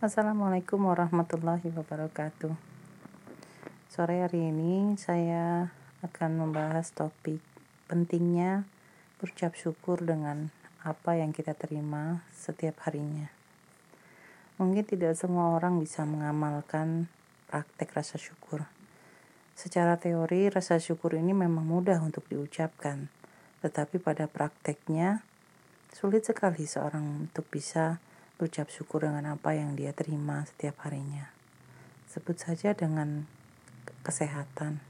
Assalamualaikum 0.00 0.88
warahmatullahi 0.88 1.76
wabarakatuh. 1.76 2.56
Sore 3.92 4.24
hari 4.24 4.48
ini 4.48 4.96
saya 4.96 5.76
akan 6.00 6.40
membahas 6.40 6.88
topik 6.96 7.36
pentingnya 7.84 8.64
berucap 9.20 9.52
syukur 9.60 10.00
dengan 10.00 10.56
apa 10.80 11.20
yang 11.20 11.36
kita 11.36 11.52
terima 11.52 12.24
setiap 12.32 12.80
harinya. 12.88 13.28
Mungkin 14.56 14.88
tidak 14.88 15.20
semua 15.20 15.52
orang 15.52 15.76
bisa 15.76 16.08
mengamalkan 16.08 17.12
praktek 17.52 17.92
rasa 17.92 18.16
syukur. 18.16 18.64
Secara 19.52 20.00
teori, 20.00 20.48
rasa 20.48 20.80
syukur 20.80 21.12
ini 21.12 21.36
memang 21.36 21.68
mudah 21.68 22.00
untuk 22.00 22.24
diucapkan, 22.32 23.12
tetapi 23.60 24.00
pada 24.00 24.24
prakteknya 24.32 25.20
sulit 25.92 26.24
sekali 26.24 26.64
seorang 26.64 27.28
untuk 27.28 27.44
bisa 27.52 28.00
berucap 28.40 28.72
syukur 28.72 29.04
dengan 29.04 29.36
apa 29.36 29.52
yang 29.52 29.76
dia 29.76 29.92
terima 29.92 30.48
setiap 30.48 30.80
harinya. 30.88 31.28
Sebut 32.08 32.40
saja 32.40 32.72
dengan 32.72 33.28
kesehatan. 34.00 34.80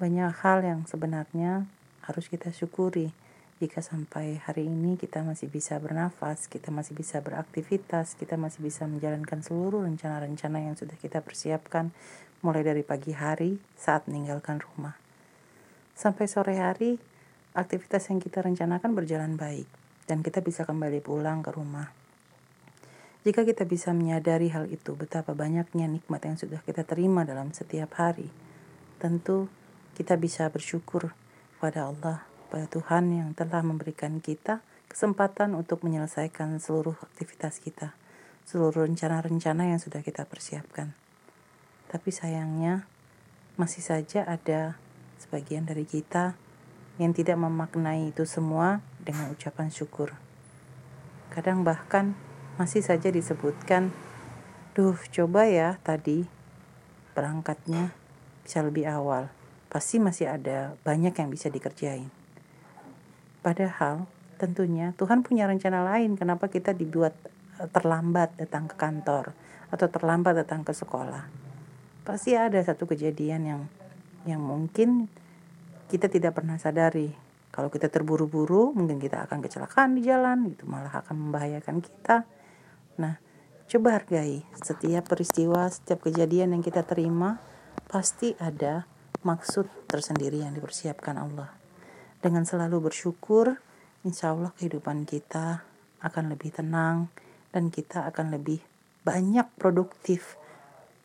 Banyak 0.00 0.32
hal 0.40 0.64
yang 0.64 0.88
sebenarnya 0.88 1.68
harus 2.08 2.32
kita 2.32 2.56
syukuri 2.56 3.12
jika 3.60 3.84
sampai 3.84 4.40
hari 4.40 4.64
ini 4.64 4.96
kita 4.96 5.20
masih 5.20 5.52
bisa 5.52 5.76
bernafas, 5.76 6.48
kita 6.48 6.72
masih 6.72 6.96
bisa 6.96 7.20
beraktivitas, 7.20 8.16
kita 8.16 8.40
masih 8.40 8.64
bisa 8.64 8.88
menjalankan 8.88 9.44
seluruh 9.44 9.84
rencana-rencana 9.84 10.64
yang 10.64 10.72
sudah 10.72 10.96
kita 10.96 11.20
persiapkan 11.20 11.92
mulai 12.40 12.64
dari 12.64 12.80
pagi 12.80 13.12
hari 13.12 13.60
saat 13.76 14.08
meninggalkan 14.08 14.64
rumah. 14.64 14.96
Sampai 15.92 16.32
sore 16.32 16.56
hari, 16.56 16.96
aktivitas 17.52 18.08
yang 18.08 18.24
kita 18.24 18.40
rencanakan 18.40 18.96
berjalan 18.96 19.36
baik 19.36 19.68
dan 20.08 20.24
kita 20.24 20.40
bisa 20.40 20.64
kembali 20.64 21.04
pulang 21.04 21.44
ke 21.44 21.52
rumah 21.52 22.03
jika 23.24 23.40
kita 23.40 23.64
bisa 23.64 23.96
menyadari 23.96 24.52
hal 24.52 24.68
itu, 24.68 24.92
betapa 24.92 25.32
banyaknya 25.32 25.88
nikmat 25.88 26.28
yang 26.28 26.36
sudah 26.36 26.60
kita 26.60 26.84
terima 26.84 27.24
dalam 27.24 27.56
setiap 27.56 27.96
hari, 27.96 28.28
tentu 29.00 29.48
kita 29.96 30.20
bisa 30.20 30.52
bersyukur 30.52 31.16
pada 31.56 31.88
Allah, 31.88 32.28
pada 32.52 32.68
Tuhan 32.68 33.08
yang 33.16 33.32
telah 33.32 33.64
memberikan 33.64 34.20
kita 34.20 34.60
kesempatan 34.92 35.56
untuk 35.56 35.80
menyelesaikan 35.80 36.60
seluruh 36.60 37.00
aktivitas 37.00 37.64
kita, 37.64 37.96
seluruh 38.44 38.84
rencana-rencana 38.84 39.72
yang 39.72 39.80
sudah 39.80 40.04
kita 40.04 40.28
persiapkan. 40.28 40.92
Tapi 41.88 42.12
sayangnya, 42.12 42.84
masih 43.56 43.80
saja 43.80 44.28
ada 44.28 44.76
sebagian 45.16 45.64
dari 45.64 45.88
kita 45.88 46.36
yang 47.00 47.16
tidak 47.16 47.40
memaknai 47.40 48.12
itu 48.12 48.28
semua 48.28 48.84
dengan 49.00 49.32
ucapan 49.32 49.72
syukur. 49.72 50.12
Kadang 51.32 51.64
bahkan 51.64 52.12
masih 52.54 52.86
saja 52.86 53.10
disebutkan, 53.10 53.90
duh 54.78 54.94
coba 55.10 55.46
ya 55.50 55.78
tadi 55.82 56.26
berangkatnya 57.14 57.90
bisa 58.46 58.62
lebih 58.62 58.86
awal. 58.86 59.30
Pasti 59.70 59.98
masih 59.98 60.30
ada 60.30 60.78
banyak 60.86 61.14
yang 61.14 61.28
bisa 61.30 61.50
dikerjain. 61.50 62.10
Padahal 63.42 64.06
tentunya 64.38 64.94
Tuhan 64.94 65.26
punya 65.26 65.50
rencana 65.50 65.82
lain 65.82 66.14
kenapa 66.14 66.46
kita 66.46 66.74
dibuat 66.74 67.14
eh, 67.58 67.68
terlambat 67.70 68.38
datang 68.38 68.70
ke 68.70 68.76
kantor 68.78 69.34
atau 69.74 69.86
terlambat 69.90 70.46
datang 70.46 70.62
ke 70.62 70.70
sekolah. 70.70 71.26
Pasti 72.06 72.38
ada 72.38 72.60
satu 72.62 72.86
kejadian 72.86 73.42
yang 73.42 73.62
yang 74.24 74.40
mungkin 74.40 75.10
kita 75.90 76.06
tidak 76.06 76.38
pernah 76.38 76.56
sadari 76.56 77.12
kalau 77.54 77.70
kita 77.70 77.86
terburu-buru 77.86 78.74
mungkin 78.74 78.98
kita 78.98 79.30
akan 79.30 79.38
kecelakaan 79.44 79.94
di 79.94 80.02
jalan 80.02 80.48
itu 80.48 80.66
malah 80.66 81.04
akan 81.04 81.28
membahayakan 81.28 81.78
kita 81.84 82.26
Nah, 83.00 83.18
coba 83.66 83.98
hargai 83.98 84.46
setiap 84.58 85.10
peristiwa, 85.10 85.66
setiap 85.70 86.06
kejadian 86.06 86.54
yang 86.54 86.62
kita 86.62 86.86
terima, 86.86 87.42
pasti 87.90 88.34
ada 88.38 88.86
maksud 89.24 89.66
tersendiri 89.88 90.44
yang 90.44 90.54
dipersiapkan 90.54 91.16
Allah. 91.18 91.50
Dengan 92.20 92.44
selalu 92.46 92.88
bersyukur, 92.92 93.56
insya 94.04 94.32
Allah 94.32 94.52
kehidupan 94.56 95.08
kita 95.08 95.64
akan 96.04 96.24
lebih 96.32 96.52
tenang 96.52 97.08
dan 97.50 97.72
kita 97.72 98.04
akan 98.08 98.36
lebih 98.36 98.60
banyak 99.04 99.48
produktif 99.60 100.36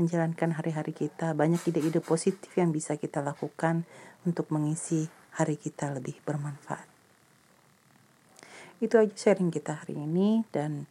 menjalankan 0.00 0.56
hari-hari 0.56 0.96
kita, 0.96 1.36
banyak 1.36 1.60
ide-ide 1.68 2.00
positif 2.00 2.48
yang 2.56 2.72
bisa 2.72 2.96
kita 2.96 3.20
lakukan 3.20 3.84
untuk 4.24 4.48
mengisi 4.48 5.06
hari 5.36 5.60
kita 5.60 5.92
lebih 5.92 6.16
bermanfaat. 6.24 6.88
Itu 8.82 8.98
aja 8.98 9.14
sharing 9.14 9.52
kita 9.52 9.84
hari 9.84 9.94
ini 9.94 10.42
dan 10.50 10.90